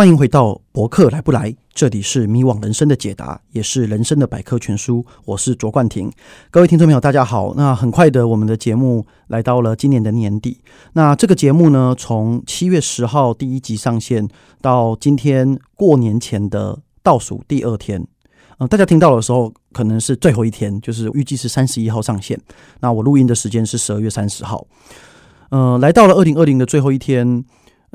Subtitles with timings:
[0.00, 5.04] 欢迎回到博客来不来，这里是迷惘人生的解答，也是人生的百科全书。
[5.26, 6.10] 我是卓冠廷，
[6.50, 7.52] 各位听众朋友，大家好。
[7.54, 10.62] 那很快的，我们的节目来到了今年的年底。
[10.94, 14.26] 那这个节目呢，从七月十号第一集上线
[14.62, 18.02] 到今天过年前的倒数第二天，
[18.56, 22.40] 呃，大家听到的时候可能是最后一天，就是预计是三十一号上线。
[22.80, 24.66] 那我录音的时间是十二月三十号。
[25.50, 27.44] 呃，来到了二零二零的最后一天，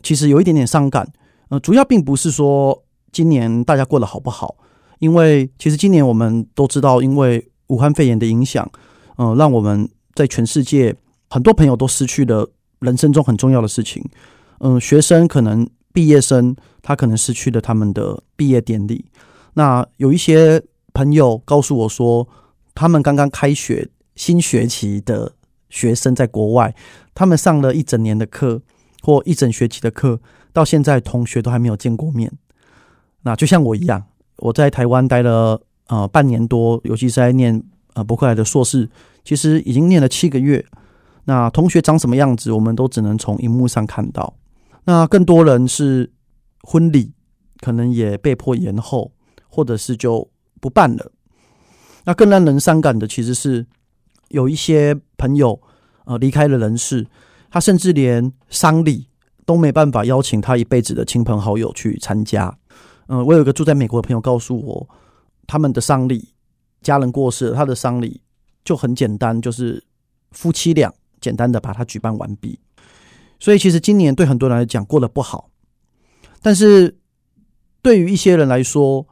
[0.04, 1.12] 其实有一点点伤感。
[1.50, 4.56] 呃，主要并不是说今年大家过得好不好，
[5.00, 8.70] 因为其实今年我们都知道，因为武汉肺炎的影响，
[9.16, 10.96] 呃，让我们在全世界
[11.30, 14.04] 很多朋友都失去了人生中很重要的事情。
[14.60, 19.06] 嗯、学生可能毕业生他可能失去了他们的毕业典礼。
[19.54, 20.62] 那有一些
[20.94, 22.28] 朋友告诉我说，
[22.74, 25.34] 他们刚刚开学新学期的
[25.70, 26.74] 学生在国外，
[27.14, 28.62] 他们上了一整年的课
[29.02, 30.20] 或一整学期的课。
[30.56, 32.32] 到现在，同学都还没有见过面。
[33.24, 34.02] 那就像我一样，
[34.38, 37.62] 我在台湾待了呃半年多，尤其是在念
[37.94, 38.90] 呃伯克莱的硕士，
[39.26, 40.66] 其实已经念了七个月。
[41.26, 44.34] 那同学长什么样子，我们都只能从荧幕上看到。
[44.86, 46.10] 那更多人是
[46.62, 47.12] 婚礼
[47.60, 49.12] 可能也被迫延后，
[49.50, 50.30] 或者是就
[50.62, 51.12] 不办了。
[52.06, 53.66] 那更让人伤感的，其实是
[54.30, 55.60] 有一些朋友
[56.06, 57.06] 呃离开了人世，
[57.52, 59.08] 他甚至连丧礼。
[59.46, 62.58] 都没办法邀请他一辈子的亲朋好友去参加。
[63.08, 64.90] 嗯，我有一个住在美国的朋友告诉我，
[65.46, 66.34] 他们的丧礼，
[66.82, 68.22] 家人过世，他的丧礼
[68.64, 69.84] 就很简单，就是
[70.32, 72.60] 夫妻俩简单的把它举办完毕。
[73.40, 75.52] 所以其实今年对很多人来讲过得不好，
[76.42, 76.98] 但是
[77.84, 79.06] 对于一些人来说，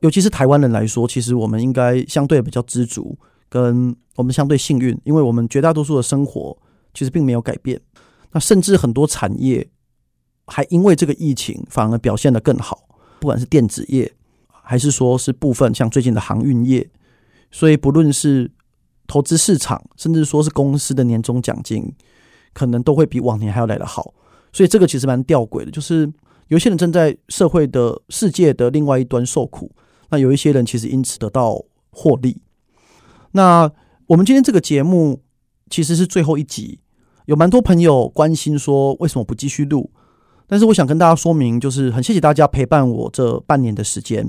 [0.00, 6.54] 尤其是台湾人来说，其实我们应该相对比较知足，跟我们相对幸运，因为我们绝大多数的生活
[6.92, 7.80] 其实并没有改变。
[8.32, 9.68] 那甚至很多产业
[10.46, 12.88] 还因为这个疫情反而表现得更好，
[13.20, 14.14] 不管是电子业，
[14.62, 16.88] 还是说是部分像最近的航运业，
[17.50, 18.50] 所以不论是
[19.06, 21.90] 投资市场，甚至说是公司的年终奖金，
[22.52, 24.14] 可能都会比往年还要来得好。
[24.52, 26.10] 所以这个其实蛮吊诡的，就是
[26.48, 29.70] 有些人正在社会的世界的另外一端受苦，
[30.10, 32.42] 那有一些人其实因此得到获利。
[33.32, 33.70] 那
[34.06, 35.22] 我们今天这个节目
[35.70, 36.80] 其实是最后一集。
[37.28, 39.90] 有蛮多朋友关心说，为什么不继续录？
[40.46, 44.26] 但是我想跟大家说明，就是很谢谢大家陪伴我这半年的时间。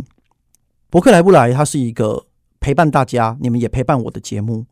[0.89, 2.25] 柏克莱不来，它是一个
[2.59, 4.65] 陪伴大家，你们也陪伴我的节目。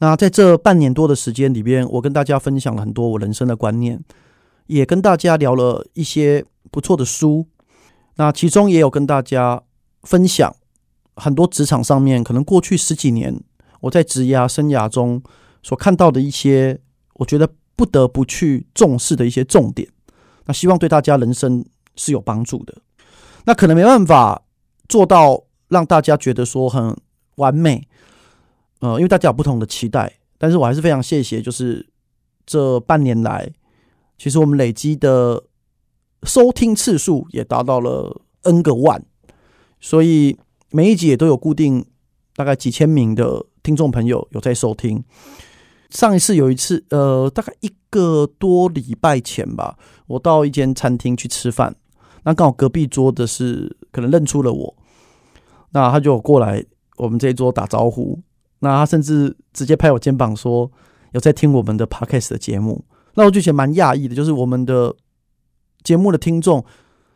[0.00, 4.04] 那在这半年多的时间里边，我跟大家分享了很多我人生的观念，
[4.66, 7.46] 也跟大家聊了一些不错的书。
[8.16, 9.62] 那其中也有跟大家
[10.02, 10.54] 分享
[11.14, 13.40] 很多职场上面可能过去十几年
[13.80, 15.22] 我在职涯生涯中
[15.62, 16.82] 所看到的一些。
[17.16, 19.88] 我觉得不得不去重视的一些重点，
[20.46, 21.64] 那希望对大家人生
[21.96, 22.74] 是有帮助的。
[23.44, 24.42] 那可能没办法
[24.88, 26.96] 做到让大家觉得说很
[27.36, 27.86] 完美，
[28.80, 30.18] 呃，因为大家有不同的期待。
[30.38, 31.88] 但是我还是非常谢谢，就是
[32.44, 33.50] 这半年来，
[34.18, 35.44] 其实我们累积的
[36.24, 39.02] 收听次数也达到了 N 个万，
[39.80, 40.36] 所以
[40.70, 41.86] 每一集也都有固定
[42.34, 45.02] 大概几千名的听众朋友有在收听。
[45.90, 51.74] 上一次有一次，呃，大概一个多礼拜前吧，我到一间餐厅去吃饭，
[52.24, 54.76] 那刚好隔壁桌的是可能认出了我，
[55.70, 56.64] 那他就过来
[56.96, 58.20] 我们这一桌打招呼，
[58.58, 60.70] 那他甚至直接拍我肩膀说
[61.12, 64.94] 有在听我们的 podcast 的节目，那我就觉得蛮讶异的，就是我们的
[65.84, 66.64] 节目的听众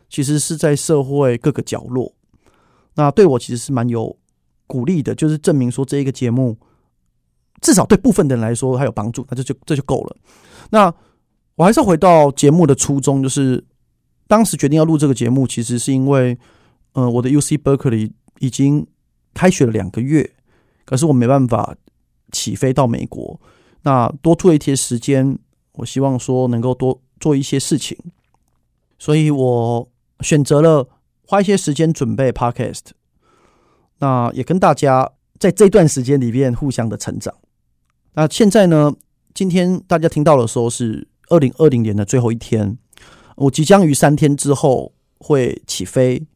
[0.08, 2.14] 其实是在社会各个角落，
[2.94, 4.16] 那对我其实是蛮有
[4.68, 6.56] 鼓励的，就是证明说这一个节目。
[7.60, 10.16] 至少对部分的人来说还有帮助，那就就这就够了。
[10.70, 10.92] 那
[11.56, 13.62] 我还是回到节目的初衷，就是
[14.26, 16.38] 当时决定要录这个节目，其实是因为，
[16.92, 18.86] 呃，我的 UC Berkeley 已经
[19.34, 20.30] 开学了两个月，
[20.84, 21.76] 可是我没办法
[22.32, 23.38] 起飞到美国。
[23.82, 25.38] 那多出了一些时间，
[25.72, 27.96] 我希望说能够多做一些事情，
[28.98, 29.88] 所以我
[30.20, 30.88] 选择了
[31.26, 32.92] 花一些时间准备 Podcast。
[33.98, 37.34] 那也跟大家在这段时间里面互相的成长。
[38.14, 38.94] 那现在呢？
[39.32, 42.76] 今天大家听到的时候是二零二零年的最后一天，
[43.36, 46.26] 我即将于三天之后会起飞，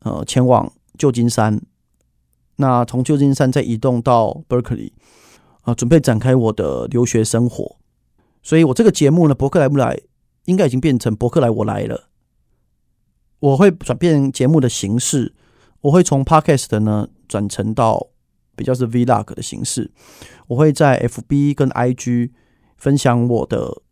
[0.00, 1.60] 呃，前往旧金山。
[2.56, 4.92] 那从旧金山再移动到 Berkeley，
[5.62, 7.76] 啊，准备展开我的留学生活。
[8.42, 9.98] 所以我这个节目呢，柏克莱不来，
[10.44, 12.10] 应该已经变成柏克莱我来了。
[13.40, 15.34] 我会转变节目的形式，
[15.80, 18.08] 我会从 Podcast 呢转成到。
[18.58, 19.90] 比较是 Vlog 的形式，
[20.48, 22.32] 我会在 FB 跟 IG
[22.76, 23.82] 分享我的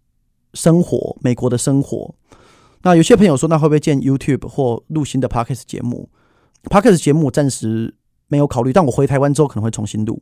[0.55, 2.15] 生活，美国的生活。
[2.83, 6.11] 那有些朋友说，那会不会建 YouTube 或录新的 Podcast 节目
[6.65, 7.95] ？Podcast 节目暂时
[8.27, 10.21] 没有考虑，但我回台湾之后可能会重新录，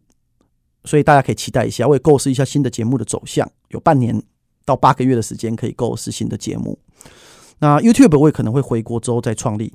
[0.84, 4.22] 所以大家可以期待一下，我也构思一下新的节目的走向，有半年
[4.64, 6.78] 到八个月的时间可以构思新的节目。
[7.58, 9.72] 那 YouTube 我也可能会回国之后再创立，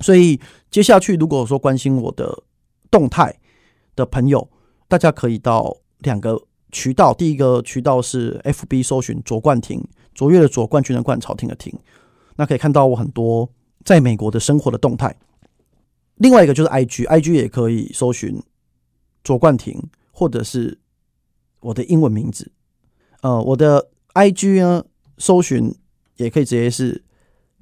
[0.00, 0.40] 所以
[0.70, 2.42] 接下去如果说关心我的
[2.90, 3.34] 动态
[3.96, 4.48] 的朋友，
[4.86, 6.40] 大家可以到两个
[6.70, 9.82] 渠道，第一个渠道是 FB 搜寻卓冠廷，
[10.14, 11.76] 卓越的卓，冠军的冠，朝廷的廷，
[12.36, 13.50] 那可以看到我很多
[13.84, 15.16] 在美国的生活的动态。
[16.16, 18.40] 另外一个就是 IG，IG 也可以搜寻
[19.24, 19.82] 卓冠廷，
[20.12, 20.78] 或者是
[21.60, 22.52] 我的英文名字。
[23.22, 24.84] 呃，我的 IG 呢，
[25.18, 25.74] 搜寻
[26.16, 27.02] 也可以直接是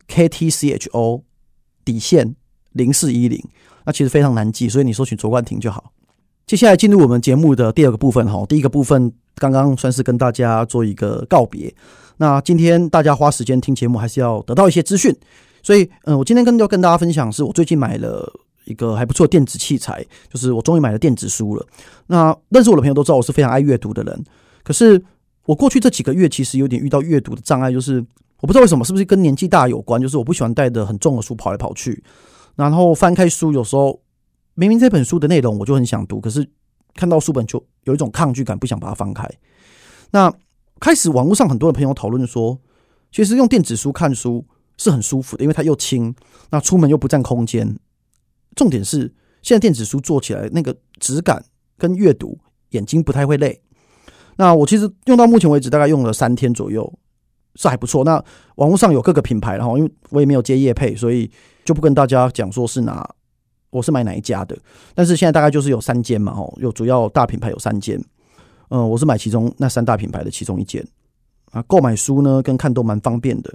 [0.08, 1.22] KTCHO
[1.84, 2.36] 底线
[2.72, 3.42] 零四一零，
[3.86, 5.92] 那其实非常难记，所以你搜寻卓冠廷就好。
[6.46, 11.74] 接下来进入我们节目的第二个部分哈，第一个部分刚刚算是跟大家做一个告别。
[12.18, 15.14] 那今天大家花时间听节目，还是要得到一些资讯，
[15.62, 18.30] 所以嗯，我今天跟要跟大家分享，是我最近买了
[18.66, 21.66] 一个还不错电子器材，就是我终于买了电子书了。
[22.08, 24.24] 那认识我的朋友都知道，我是非常爱阅读的人，
[24.62, 25.02] 可是
[25.46, 28.04] 我过去这几个月其实有点遇到阅读的障碍，就是
[28.42, 29.98] 我不知道为什么，是不是跟年纪大有关？
[29.98, 32.04] 就是我不喜欢带着很重的书跑来跑去，
[32.54, 33.98] 然后翻开书有时候。
[34.54, 36.48] 明明这本书的内容我就很想读，可是
[36.94, 39.28] 看到书本就有一种抗拒感，不想把它翻开。
[40.10, 40.32] 那
[40.80, 42.60] 开始网络上很多的朋友讨论说，
[43.10, 44.44] 其实用电子书看书
[44.76, 46.14] 是很舒服的，因为它又轻，
[46.50, 47.76] 那出门又不占空间。
[48.54, 49.12] 重点是
[49.42, 51.44] 现在电子书做起来那个质感
[51.76, 52.38] 跟阅读，
[52.70, 53.60] 眼睛不太会累。
[54.36, 56.92] 那我其实用到目前为止大概用了三天左右，
[57.56, 58.04] 是还不错。
[58.04, 58.22] 那
[58.56, 61.28] 网络上有各个品牌，然后因为我也没有接业配，所以
[61.64, 63.08] 就不跟大家讲说是哪。
[63.74, 64.56] 我是买哪一家的？
[64.94, 68.00] 但是现在大概就是有三间嘛，哦，有主要大品牌有三间，
[68.68, 70.86] 嗯，我是买其中那三大品牌的其中一间
[71.50, 71.60] 啊。
[71.66, 73.52] 购买书呢跟看都蛮方便的，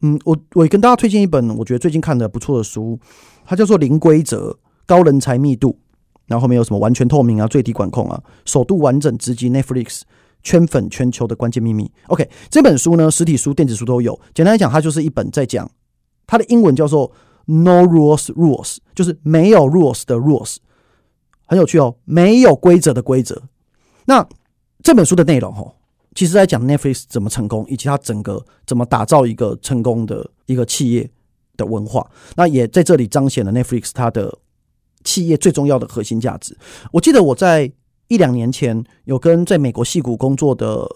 [0.00, 2.98] 嗯，我我也跟大家推荐一本我觉得最近看的不错的书，
[3.44, 5.68] 它叫做《零规则高人才密度》，
[6.26, 10.00] 然后后面有什么完全透明啊、最低管控啊、首度完整直击 Netflix
[10.42, 11.92] 圈粉全球的关键秘密。
[12.06, 14.18] OK，这本书呢，实体书、电子书都有。
[14.32, 15.70] 简单来讲，它就是一本在讲
[16.26, 17.12] 它的英文叫做。
[17.52, 20.58] No rules, rules 就是没有 rules 的 rules，
[21.46, 23.42] 很有趣哦，没有规则的规则。
[24.04, 24.24] 那
[24.84, 25.74] 这本书的内容哦，
[26.14, 31.10] 其实在讲 Netflix 怎么成功，以及它整个怎么打造一个成功的一个企业
[31.56, 32.08] 的文化。
[32.36, 34.38] 那也在这里彰显了 Netflix 它的
[35.02, 36.56] 企业最重要的核心价值。
[36.92, 37.72] 我记得我在
[38.06, 40.88] 一两年前有跟在美国戏谷工作的。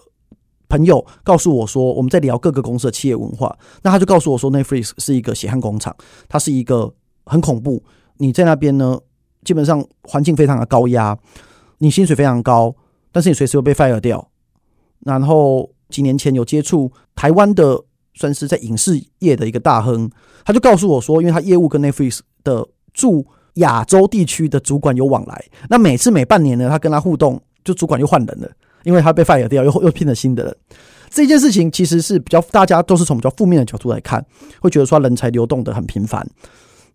[0.67, 3.55] 朋友告诉我说，我们在聊各个公司的企业文化。
[3.83, 5.95] 那他就告诉我说，Netflix 是一个血汗工厂，
[6.27, 6.93] 它是一个
[7.25, 7.83] 很恐怖。
[8.17, 8.99] 你在那边呢，
[9.43, 11.17] 基本上环境非常的高压，
[11.77, 12.75] 你薪水非常高，
[13.11, 14.29] 但是你随时会被 fire 掉。
[15.01, 17.83] 然后几年前有接触台湾的，
[18.13, 20.09] 算是在影视业的一个大亨，
[20.45, 23.25] 他就告诉我说，因为他业务跟 Netflix 的驻
[23.55, 28.49] 亚洲地区的主管有往来，那每次每半年呢，他跟他互动，就主管又换人了。
[28.85, 30.55] 因为他被 fire 掉，又又聘了新的人，
[31.09, 34.25] 这件事情其实是比较大家都是从比较负面的角度来看，
[34.61, 36.25] 会觉得说人才流动的很频繁，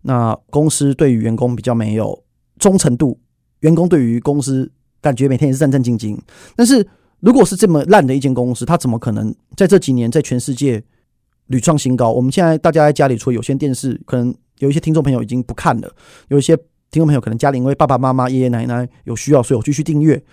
[0.01, 2.23] 那公司对于员工比较没有
[2.59, 3.19] 忠诚度，
[3.59, 4.71] 员工对于公司
[5.01, 6.17] 感觉每天也是战战兢兢。
[6.55, 6.87] 但是
[7.19, 10.81] 如果是这么烂的一间公司，它怎么可能在这几年在全世界
[11.47, 12.11] 屡创新高？
[12.11, 15.91] 我们现在大家在家里除了有线电视，可能有一些听众朋友已经不看了，
[16.29, 16.55] 有一些
[16.89, 20.23] 听众朋友可能家里因为爸爸妈妈、爷爷奶奶有需要，所以我继续订阅。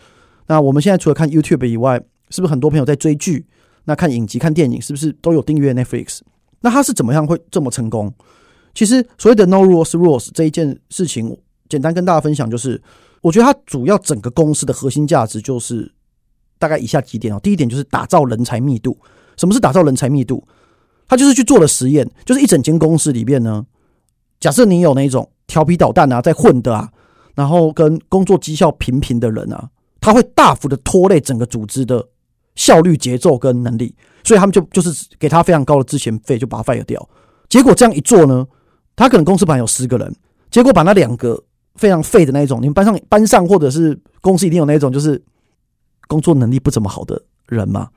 [0.49, 2.01] 那我们现在除了看 YouTube 以外，
[2.31, 3.47] 是不是很多朋友在追剧？
[3.85, 6.21] 那看影集、看电影，是不是都有订阅 Netflix？
[6.61, 8.13] 那他是怎么样会这么成功？
[8.75, 11.37] 其实所谓的 No Rules Rules 这一件事情，
[11.69, 12.83] 简单跟大家分享，就是
[13.23, 15.91] 我觉得它主要整个公司的核心价值就是
[16.59, 17.41] 大概以下几点哦。
[17.43, 18.99] 第一点就是打造人才密度。
[19.37, 20.47] 什么是打造人才密度？
[21.07, 23.65] 他就是去做了实验，就是一整间公司里边呢，
[24.41, 26.91] 假设你有那种调皮捣蛋啊，在混的啊，
[27.35, 29.71] 然后跟工作绩效平平的人啊。
[30.01, 32.07] 他会大幅的拖累整个组织的
[32.55, 37.09] 效率、节奏跟能力，所以他们就就是给他非常高的资遣费，就把他 fire 掉。
[37.49, 38.47] 结果这样一做呢，
[38.97, 40.15] 他可能公司本来有十个人，
[40.51, 41.43] 结果把那两个
[41.77, 45.23] 非常废的那一种，你们班上班上或者是公司一定有那一种就是
[46.07, 47.89] 工作能力不怎么好的人嘛，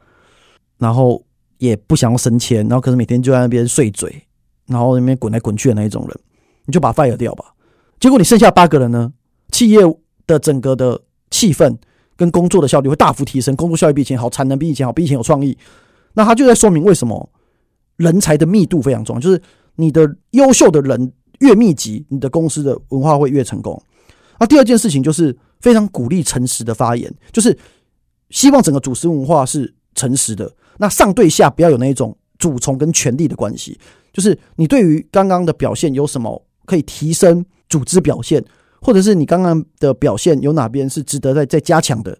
[0.77, 1.23] 然后
[1.57, 4.27] 也不想要升迁，然后可是每天就在那边碎嘴，
[4.67, 6.19] 然后那边滚来滚去的那一种人，
[6.65, 7.45] 你就把他 fire 掉吧。
[7.99, 9.11] 结果你剩下八个人呢，
[9.51, 9.79] 企业
[10.27, 11.77] 的整个的气氛。
[12.21, 15.57] 跟工作的效率会大幅提升，工作效率比以前好，产能比以前好，比以前有创意。
[16.13, 17.27] 那他就在说明为什么
[17.95, 19.41] 人才的密度非常重要，就是
[19.75, 23.81] 你的优秀的人越密集，你的公司的文化会越成功。
[24.39, 27.57] 那第二件事情就是非常鼓励诚实的发言，就是
[28.29, 30.53] 希望整个组织文化是诚实的。
[30.77, 33.75] 那上对下不要有那种主从跟权力的关系，
[34.13, 38.45] 就是你对于刚刚的表现有什么可以提升组织表现，
[38.81, 42.17] 或者是你刚刚的表现有哪边是值得再再加强的，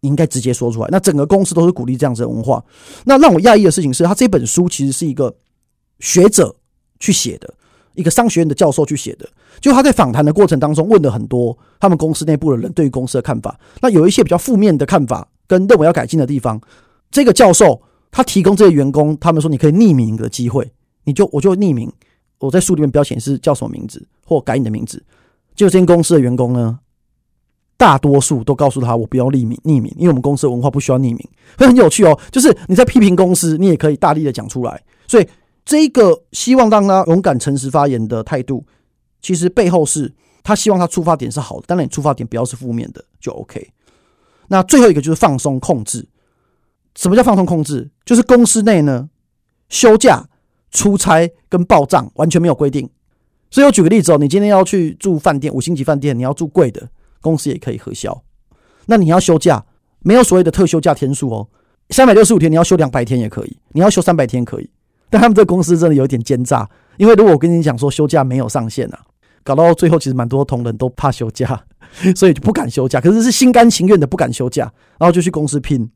[0.00, 0.88] 你应该直接说出来。
[0.92, 2.64] 那整个公司都是鼓励这样子的文化。
[3.04, 5.34] 那让我讶异的事情是，他这本书其实是一个
[5.98, 6.54] 学者
[7.00, 7.52] 去写的，
[7.94, 9.28] 一个商学院的教授去写的。
[9.60, 13.58] 就他在访谈的过程当中问了很多他们公司内部的人对于公司的看法。
[13.80, 16.60] 那有一些比较负面的看法跟认为要改进的地方，
[17.10, 17.82] 这个教授。
[18.16, 20.70] 他提供这些员工，他们说你可以匿名的机会，
[21.02, 21.92] 你就我就匿名，
[22.38, 25.02] 我在书里面标显示叫什么名字或改你的名字。
[25.54, 26.80] 就这间公司的员工呢，
[27.76, 31.18] 大多数都告诉他我不要匿名，匿名，因为我们公司的文化不需要匿名。
[31.56, 34.82] 很有趣哦，就是你在批评公司，你也可以大力的讲出来。
[35.06, 35.28] 所以
[35.64, 38.64] 这一个希望让他勇敢诚实发言的态度，
[39.22, 43.70] 其实背后是他希望他出发点是好的，当然你出发点不要是负面的就 OK。
[44.48, 46.06] 那最后一个就是放松控制。
[46.96, 47.90] 什么叫放松控制？
[48.04, 49.08] 就是公司内呢，
[49.68, 50.28] 休假、
[50.70, 52.88] 出差跟报账完全没有规定。
[53.54, 56.88] 所以我举个例子哦，你今天要去住饭店，五星级饭店，你要住贵的，
[57.20, 58.20] 公司也可以核销。
[58.86, 59.64] 那你要休假，
[60.00, 61.48] 没有所谓的特休假天数哦，
[61.90, 64.68] 三百六十五天你要休两百天也可以，你要休三百天可以。
[65.08, 68.98] 但他们这个公司真的有点奸诈，因为如果我跟你讲说休假没有上限啊，
[69.44, 71.64] 搞到最后其实蛮多同仁都怕休假，
[72.16, 74.64] 所以就不敢休假，可是是心甘情愿的不敢休假，
[74.98, 75.88] 然后就去公司拼。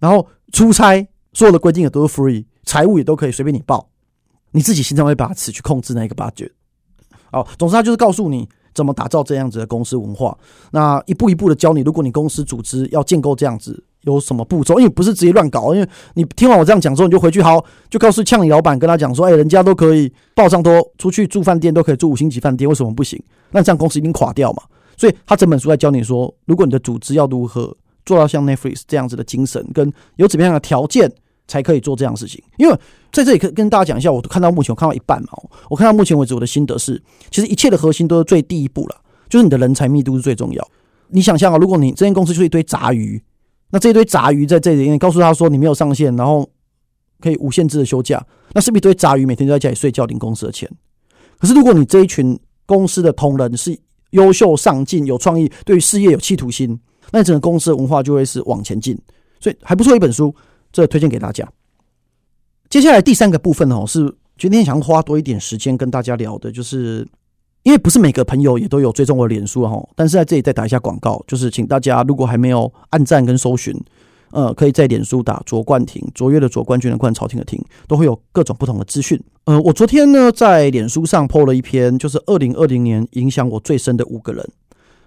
[0.00, 3.88] 然后出差，所有的规定也都是 free，财务也都可以随便你报，
[4.50, 6.50] 你自己心中会把持去控制那个 budget。
[7.32, 10.36] 哦，总之他就是告诉你怎么打造这样子的公司文化，
[10.70, 14.78] 那一步一步的教你，如果你公司组织要建构这样子，有什么步骤？
[14.78, 23.22] 因为不是直接乱搞，因为你听完我这样讲之后，你就回去好，就告诉呛你老板，跟他讲说，哎，人家都可以报上多出去住饭店，都可以住五星级饭店，为什么不行？
[23.50, 24.62] 那这样公司一定垮掉嘛。
[24.96, 27.76] 所以他整本书在教你说，如果你的组织要如何。
[28.06, 31.12] 做到像 Netflix 这样子的精神，跟有怎么样的条件
[31.48, 32.40] 才可以做这样的事情？
[32.56, 32.78] 因为
[33.16, 35.28] 在这里可跟大家讲一下，我看到目前我看到一半嘛，
[35.70, 40.68] 我看到目前为止我的心得是，其实一切的核心都是最第一步了，就是你的人才密度是最重要。
[41.08, 43.22] 你想象啊，如果你这间公司就是一堆杂鱼，
[43.70, 46.46] 那这一堆杂鱼在这里，你告诉他说你没有上线，然后
[47.20, 50.70] 可以无限制的休假，那是不是一堆杂鱼每天都在家里睡觉领公司的钱？
[51.38, 53.78] 可是如果你这一群公司的同仁是
[54.10, 56.78] 优秀、上进、有创意，对于事业有企图心。
[57.12, 58.98] 那整个公司的文化就会是往前进，
[59.40, 60.34] 所以还不错一本书，
[60.72, 61.48] 这推荐给大家。
[62.76, 67.08] 接下来第三个部分哦，是今天想花多一点时间跟大家聊的，就是
[67.62, 73.74] 因为不是每个朋友也都有追踪我的脸书哈，但是在这里再打一下广告，就是请大家如果还没有按赞跟搜寻，
[74.30, 79.18] 呃，可以在脸书打卓冠廷，卓越的卓，冠军的冠，朝廷的廷，都会有各种不同的资讯。
[79.44, 84.46] 呃，我昨天呢在脸书上 po 了一篇，就是二零二零年影响我最深的五个人。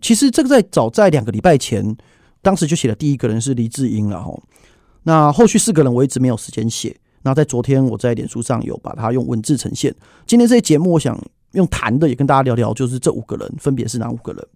[0.02, 1.96] 其实这个在早在两个礼拜前，
[2.42, 4.34] 当时就写了第一个人是黎智英了哈。
[5.04, 6.98] 那后续四个人我一直没有时间写。
[7.22, 9.94] 那在昨天我在脸书上有把它用文字呈现。
[10.26, 11.20] 今天这些节目我想
[11.52, 14.48] 用谈的也跟大家聊聊，就是这五个人分别是哪五个人。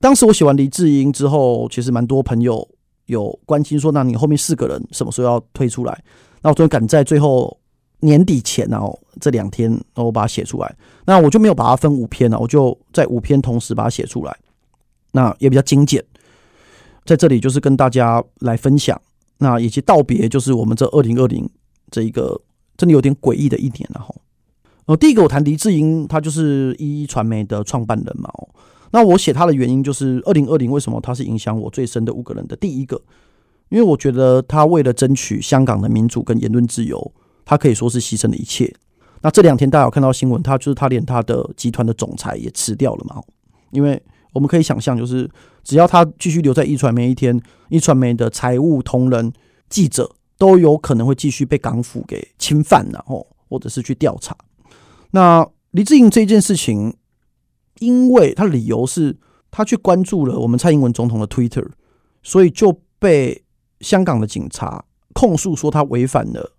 [0.00, 2.66] 当时我写完黎智英之后，其实蛮多朋友
[3.06, 6.02] 有关心说，那你后面四个人什么时候要推出来？
[6.40, 7.54] 那我终于赶在最后
[8.00, 10.74] 年底前然后这两天，然后我把它写出来。
[11.04, 14.34] 那我就没有把它分五篇了，我就在五篇同时把它写出来。
[15.12, 16.02] 那也比较精简，
[17.04, 18.98] 在这里就是跟大家来分享，
[19.36, 21.46] 那以及道别，就是我们这二零二零
[21.90, 22.40] 这一个
[22.76, 24.14] 真的有点诡异的一年了哈。
[24.86, 28.30] 呃，第一个我谈黎智英，他就是一一传媒的创办人嘛。
[28.34, 28.48] 哦，
[28.92, 33.00] 那我写他的原因就是二零二零为什么他是影响我最深的五个人的第一个，
[33.68, 37.12] 因为我觉得他为了争取香港的民主跟言论自由，
[37.44, 38.74] 他可以说是牺牲了一切。
[39.22, 43.20] 那这两天大家有看到新闻，他就是他连他的集团的总裁也辞掉了嘛，
[43.72, 44.02] 因为。
[44.32, 45.28] 我们可以想象，就是
[45.64, 47.36] 只要他继续留在壹传媒一天，
[47.68, 49.32] 壹传媒的财务同仁、
[49.68, 50.08] 记者
[50.40, 54.34] 都有可能会继续被港府给侵犯，然后或者是去调查。
[55.10, 56.96] 那黎智英这件事情，
[57.80, 59.18] 因为他理由是
[59.50, 61.68] 他去关注了我们蔡英文总统的 Twitter，
[62.22, 63.44] 所以就被
[63.80, 64.82] 香港的警察
[65.12, 66.56] 控诉说他违反了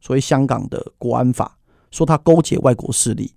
[0.00, 1.58] 所谓香港的国安法，
[1.90, 3.34] 说他勾结外国势力。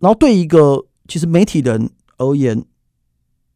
[0.00, 2.62] 然后对一个其实媒体人而言，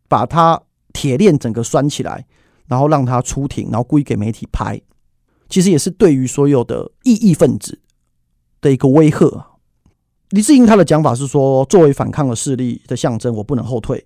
[0.08, 0.62] 把他
[0.94, 2.26] 铁链整个拴起来，
[2.68, 4.80] 然后让他出庭，然后故意给媒体拍，
[5.52, 7.78] 其实也是对于所有的异议分子
[8.62, 9.48] 的一个威吓。
[10.30, 14.02] 黎智英他的讲法是说，作为反抗的势力的象征，我不能后退。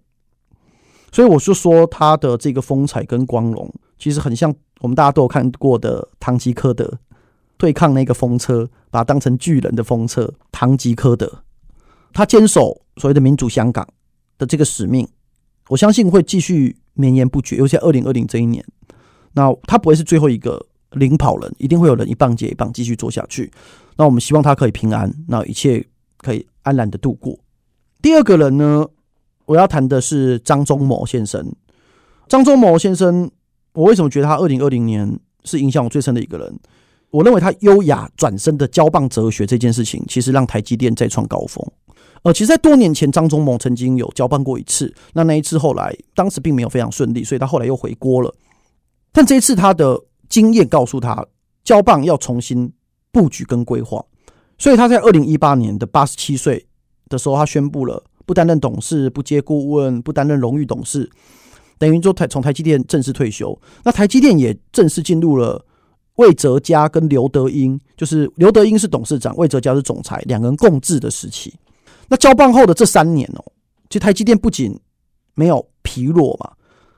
[1.12, 6.98] 所以我就说，他的这个风采跟光荣，其实很像我们大家都有看过的唐吉诃德
[7.56, 10.28] 对抗那个风车，把他当成巨人的风车。
[10.50, 11.44] 唐吉诃德，
[12.12, 13.86] 他坚守所谓的民主香港
[14.36, 15.06] 的这个使命。
[15.68, 18.64] 我相信会继续绵延不绝，尤其在二零二零这一年。
[19.34, 23.50] 那他不会是最后一个领跑人，一定会有人一棒接一棒继续做下去。
[23.96, 25.84] 那我们希望他可以平安，那一切
[26.18, 27.38] 可以安然的度过。
[28.02, 28.86] 第二个人呢，
[29.46, 31.54] 我要谈的是张忠谋先生。
[32.28, 33.30] 张忠谋先生，
[33.72, 36.58] 我为什么觉得他二零二零年是影响我最深的一个人？
[37.10, 41.64] 我认为他优雅转身的交棒哲学这件事情，其实让台积电再创高峰。
[42.22, 48.34] 呃，其实，在多年前，张忠谋曾经有交棒过一次，那那一次后来当时并没有非常顺利，所以他后来又回锅了。
[49.12, 49.98] 但这一次，他的
[50.28, 51.26] 经验告诉他，
[51.64, 52.73] 交棒要重新
[53.11, 54.04] 布局跟规划，
[54.59, 56.66] 所以他在二零一八年的八十七岁
[57.09, 61.09] 的时候，他宣布了不担任董事、不接顾问、不担任荣誉董事，
[61.78, 63.59] 等于说台从台积电正式退休。
[63.85, 65.64] 那台积电也正式进入了
[66.16, 71.54] 魏哲家跟刘德英，就是刘德英是董事长，魏哲家是总裁，两个人共治的时期。
[72.09, 73.45] 那交棒后的这三年哦，
[73.90, 74.78] 其实台积电不仅
[75.35, 76.52] 没有疲弱嘛，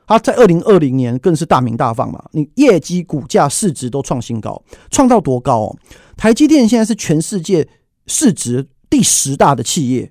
[0.08, 2.24] 它在二零二零年更是大名大放嘛。
[2.32, 4.60] 你业绩、股价、市值都创新高，
[4.90, 5.76] 创到多高哦？
[6.16, 7.68] 台积电现在是全世界
[8.06, 10.10] 市值第十大的企业，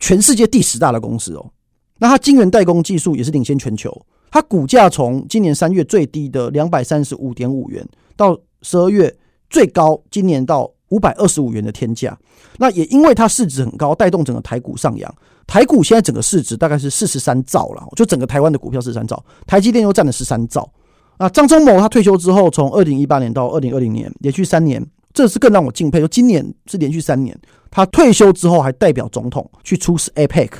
[0.00, 1.52] 全世界第十大的公司哦。
[1.98, 9.14] 那它晶圆代工技术也是领先全球，它股价从今年三月最低的两百三十五点五元，到十二月
[9.48, 10.72] 最高，今年到。
[10.88, 12.16] 五百二十五元的天价，
[12.58, 15.14] 那也因为它市值很高，带动整个台股上扬。
[15.46, 20.70] 台股现在整个市值大概是四十三兆了，就整个台湾的股票四十三兆，台积电又占了十三兆。
[21.16, 26.00] 啊，张忠谋他退休之后，从二零一八年到二零二零年，连续三年，这是更让我敬佩。
[26.00, 27.38] 就今年是连续三年，
[27.70, 30.50] 他退休之后还代表总统去出席 APEC。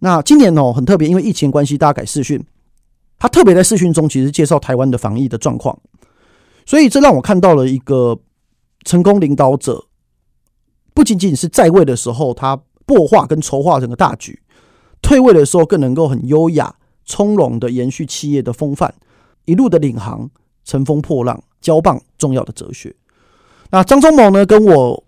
[0.00, 2.44] 那今年哦很特别，因为疫情关系，大家改视讯，
[3.18, 5.78] 他特别在视讯中其实介绍台湾的防疫的状况，
[6.66, 8.18] 所以这让我看到了一个。
[8.84, 9.84] 成功领导者
[10.94, 14.32] 不仅仅是在位的时候，他擘画跟筹划整个大局；
[15.02, 18.92] 退位的时候，更能够很优雅、从容的延续企业的风范，
[19.44, 20.28] 一路的领航，
[20.64, 22.94] 乘风破浪，交棒重要的哲学。
[23.70, 24.44] 那张忠谋呢？
[24.46, 25.04] 跟我，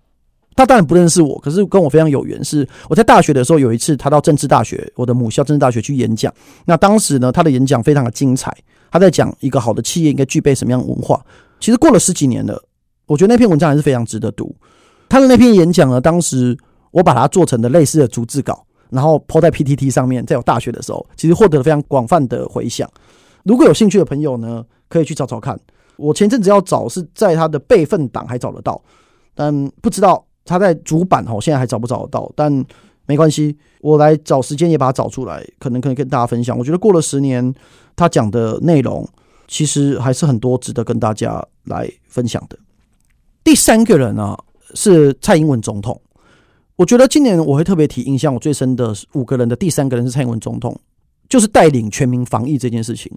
[0.54, 2.44] 他当然不认识我，可是跟我非常有缘。
[2.44, 6.32] 是我在大学的时候有一次，他到政治大学，我的母校政治大学去演讲。
[6.66, 8.54] 那当时呢，他的演讲非常的精彩，
[8.90, 11.24] 他在讲一个好的企业应该具备什么样的文化。
[11.58, 12.62] 其实过了十几年了。
[13.10, 14.54] 我觉得那篇文章还是非常值得读。
[15.08, 16.56] 他的那篇演讲呢，当时
[16.92, 20.24] 我把它做成的类似的逐字稿，然后抛在 PTT 上面。
[20.24, 22.88] 在我大学的时候，其实获得了非常广泛的回响。
[23.42, 25.58] 如果有兴趣的朋友呢，可以去找找看。
[25.96, 28.80] 我前阵子要找是在他的备份档还找得到，
[29.34, 32.30] 但不知道他在主板哦，现在还找不找得到。
[32.36, 32.64] 但
[33.06, 36.56] 没关系，我来找时间也把它找出来，可能可以跟大家分享。
[36.56, 37.52] 我觉得过了十年，
[37.96, 39.04] 他讲的内容
[39.48, 42.56] 其实还是很多值得跟大家来分享的。
[43.42, 44.38] 第三个人啊，
[44.74, 46.00] 是蔡英文总统。
[46.76, 50.74] 我觉得今年我会特别提印象我最深的五个人的第三个人是蔡英文总统，
[51.28, 53.12] 就是带领全民防疫这件事情。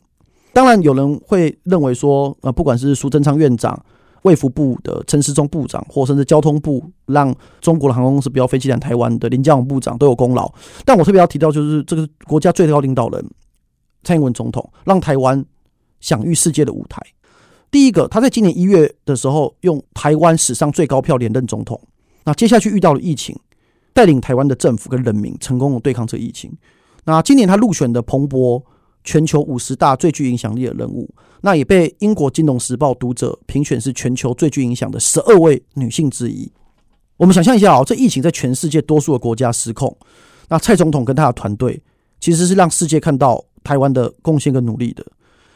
[0.51, 3.77] 当然有人会认为说，呃，不管是苏贞昌院长、
[4.23, 10.51] 卫福部的陈时中部长，或甚至交通部让中国的航空公司不要飞机来台湾的林佳龙部长都有功劳。
[10.85, 13.25] 但我特别要提到，就是这个国家最高领导人
[14.03, 15.43] 蔡英文总统，让台湾
[16.01, 17.01] 享誉世界的舞台。
[17.73, 21.81] 第一个，他在今年一月的时候用台湾史上最高票连任总统。
[22.23, 23.35] 那接下去遇到了疫情，
[23.93, 26.55] 带领台湾的政府跟人民成功的对抗这疫情。
[27.03, 28.63] 那今年他入选的彭博
[29.03, 31.09] 全球五十大最具影响力的人物，
[31.41, 36.51] 那也被英国金融时报读者评选是全球最具影响的十二位女性之一。
[37.17, 39.97] 我们想象一下哦，这疫情在全世界多数的国家失控，
[40.47, 41.81] 那蔡总统跟他的团队
[42.19, 45.03] 其实是让世界看到台湾的贡献跟努力的。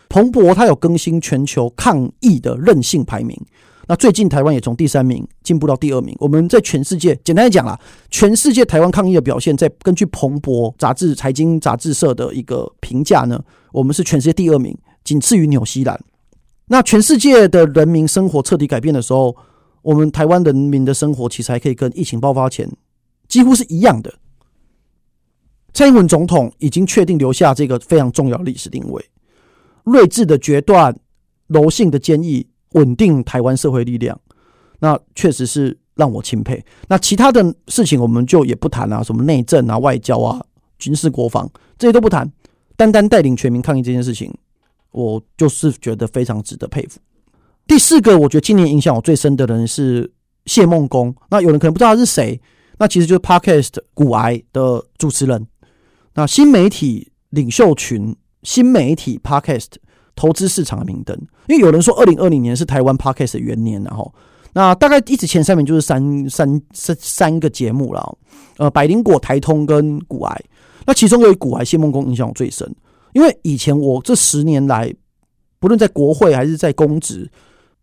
[0.10, 3.40] 彭博他有更新全球抗疫的韧性排名，
[3.88, 6.16] 那最近台湾也从第三名进步到第二名。
[6.20, 13.42] 我们在全世界，简单来讲啦，全世界台湾抗疫的表现，在根据彭博杂志财经杂志社的一个评价呢，
[13.72, 16.00] 我们是全世界第二名，仅次于纽西兰。
[16.68, 19.36] 那全世界的人民生活彻底改变的时候，
[19.82, 22.70] 我们台湾人民的生活其实还可以跟疫情爆发前
[23.28, 24.14] 几乎是一样的。
[25.74, 29.06] 蔡英文总统已经确定留下这个非常重要的历史定位。
[29.88, 30.94] 睿智的决断，
[31.48, 34.20] 柔性的坚毅，稳定台湾社会力量，
[34.80, 36.62] 那确实是让我钦佩。
[36.90, 40.44] 那其他的事情我们就也不谈啊，什么内政啊、外交啊、
[40.78, 42.30] 军事国防这些都不谈，
[42.76, 44.30] 单单带领全民抗疫这件事情，
[44.92, 47.00] 我就是觉得非常值得佩服。
[47.66, 50.12] 第四个，我觉得今年影响我最深的人是
[50.48, 51.16] 谢孟恭。
[51.30, 52.38] 那有人可能不知道他是谁，
[52.78, 55.48] 那其实就是 Podcast 股癌的主持人，
[56.14, 58.14] 那新媒体领袖群。
[58.44, 59.68] 新媒体 Podcast
[60.16, 61.16] 投资市场的明灯，
[61.48, 64.14] 因为有人说二零二零年是台湾 Podcast 的元年，然后
[64.54, 68.18] 那大概一直前三名就是三三三三个节目了，
[68.58, 70.44] 呃，百灵果、台通跟股癌，
[70.86, 72.68] 那其中有一股癌谢梦工影响我最深，
[73.14, 74.92] 因为以前我这十年来，
[75.60, 77.30] 不论在国会还是在公职，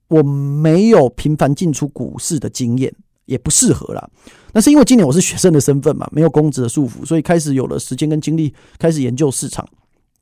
[0.08, 2.92] 我没有频繁进出股市的经验，
[3.26, 4.08] 也不适合啦。
[4.52, 9.64] 那是因为今年我是学生的身份嘛，没有公职的束缚，所以开始有了时间跟精力，开始研究市场。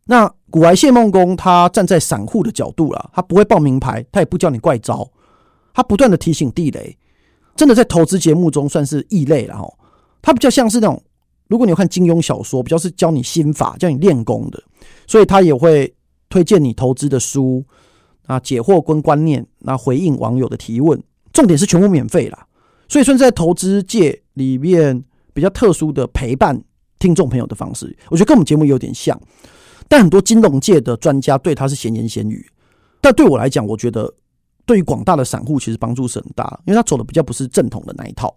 [0.04, 5.08] 那股癌谢孟恭他站在散户的角度啦，他不会报名牌，他也不叫你怪招，
[5.72, 6.98] 他不断的提醒地雷，
[7.54, 9.72] 真的在投资节目中算是异类了哈。
[10.20, 11.00] 他比较像是那种，
[11.46, 14.62] 如果你有看金庸小说，比较是教你心法、教你练功的，
[15.06, 15.94] 所以他也会
[16.28, 17.64] 推荐你投资的书
[18.26, 21.00] 啊，解惑跟观念，那回应网友的提问，
[21.32, 22.46] 重点是全部免费啦，
[22.88, 26.60] 所以算是在投资界里面比较特殊的陪伴
[26.98, 29.18] 听众朋友的方式，我觉得跟我们节目有点像。
[29.92, 32.50] 但很多金融界的专家对他是闲言闲语，
[32.98, 34.10] 但对我来讲，我觉得
[34.64, 38.34] 对于广大的散户其实帮助是很大，因为他走的比较不是正统的那一套。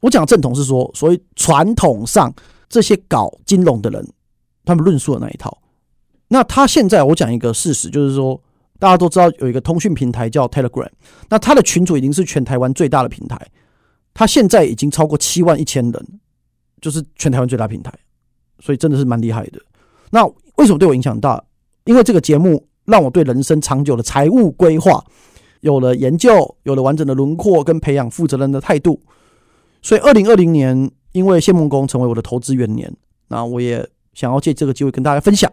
[0.00, 2.32] 我讲正统是说，所谓传统上
[2.70, 4.02] 这些搞金融的人
[4.64, 5.58] 他们论述的那一套。
[6.26, 8.42] 那他现在我讲一个事实，就是说
[8.78, 10.88] 大家都知道有一个通讯平台叫 Telegram，
[11.28, 13.38] 那他的群组已经是全台湾最大的平台，
[14.14, 16.20] 他现在已经超过七万一千人，
[16.80, 17.92] 就是全台湾最大平台，
[18.60, 19.60] 所以真的是蛮厉害的。
[20.10, 20.24] 那
[20.56, 21.42] 为什么对我影响大？
[21.84, 25.02] 因为这个节目让我对人生长久的财务规划
[25.60, 29.00] 有了研究，有了完整的轮廓，跟培养负责任的态度。
[29.80, 32.92] 所以，二零二零年因为谢孟恭成为我的投资元年，
[33.28, 35.50] 那我也想要借这个机会跟大家分享。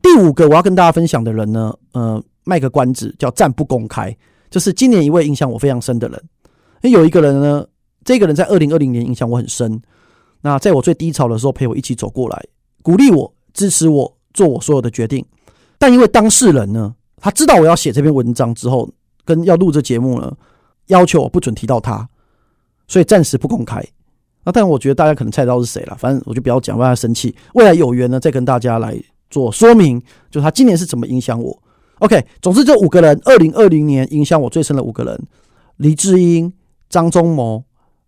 [0.00, 4.16] 第五个我要跟大家分享的人呢，呃，卖个关子，叫暂不公开，
[4.50, 6.22] 就是今年一位影响我非常深的人。
[6.90, 7.66] 有一个人呢，
[8.04, 9.80] 这个人在二零二零年影响我很深。
[10.40, 12.44] 那在我最低潮的时候，陪我一起走过来，
[12.82, 13.32] 鼓励我。
[13.54, 15.22] 支持我做我所有的决定，
[15.76, 18.88] 但因为当事人呢，他知道我要写这篇文章之后，
[19.26, 20.34] 跟要录这节目呢，
[20.86, 22.08] 要求我不准提到他，
[22.88, 23.84] 所以暂时不公开。
[24.44, 27.36] 那但我觉得大家可能猜到是谁了，反正我就不要讲，不然他生气。
[27.52, 31.62] 未来有缘呢，再跟大家来做说明，就他今年是怎么影响我。
[31.98, 35.22] OK，总之这五个人，二零二零年影响我最深的五个人：
[35.76, 36.50] 黎智英、
[36.88, 37.64] 张忠谋、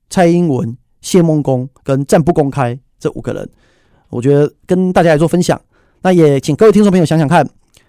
[0.08, 3.46] 蔡英文、谢孟恭跟暂不公开这五个人。
[4.14, 5.60] 我觉得跟大家来做分享，
[6.02, 7.44] 那也请各位听众朋友想想看，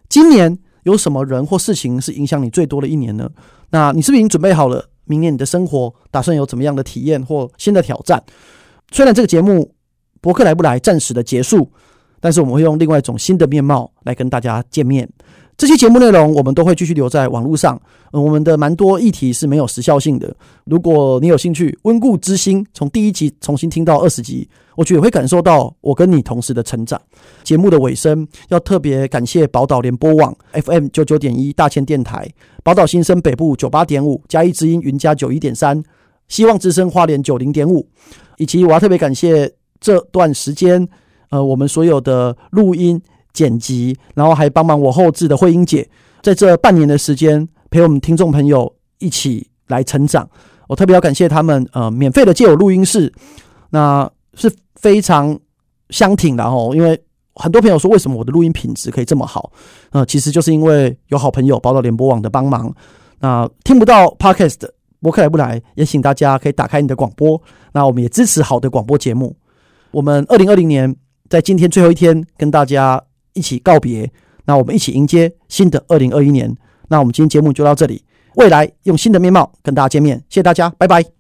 [0.09, 3.29] 今年有什么人或事情是影响你最多的一年呢？
[3.69, 4.89] 那你是不是已经准备好了？
[5.03, 8.23] 明年你的生活打算有怎么样的体验或新的挑战？
[8.91, 9.71] 虽然这个节目
[10.19, 11.71] 博客来不来暂时的结束，
[12.19, 15.07] 但是我们会用另外一种新的面貌来跟大家见面。
[15.57, 20.35] 这期节目内容我们都会继续留在网络上，呃，我们的蛮多议题是没有时效性的。
[20.65, 27.01] 如果你有兴趣，温故知新，从第一集重新听到二十集，我觉得会感受到我跟你同时的成长。
[27.41, 32.29] 节目的尾声要特别感谢宝岛联播网 FM 九九点一大千电台、
[32.61, 35.81] 宝岛新生北部九八点五、嘉义之音云加九一点三、
[36.27, 37.87] 希望之声花莲九零点五，
[38.37, 40.85] 以及我要特别感谢这段时间
[41.29, 43.01] 呃我们所有的录音。
[43.35, 45.87] 剪辑，然后还帮忙我后置的慧英姐，
[46.23, 50.27] 在这半年的时间陪我们听众朋友一起来成长，
[50.69, 53.13] 我特别要感谢他们，呃，免费的借我录音室，
[53.71, 55.37] 那是非常
[55.89, 56.71] 相挺的哦。
[56.73, 56.97] 因为
[57.35, 59.51] 很多朋友说，为什么我的录音品质可以这么好？
[59.91, 62.73] 呃，其实就是因为有好朋友宝岛联播网的帮忙。
[63.19, 64.69] 那听不到 Podcast，
[65.01, 67.41] 柏克莱不来，也请大家可以打开你的广播。
[67.73, 69.35] 那我们也支持好的广播节目。
[69.91, 70.95] 我们二零二零年
[71.29, 73.03] 在今天最后一天跟大家。
[73.35, 74.11] 一起告别，
[74.45, 76.51] 那我们一起迎接新的二零二一年。
[76.89, 78.03] 那我们今天节目就到这里，
[78.35, 81.14] 未来用新的面貌跟大家见面，谢谢大家，拜拜。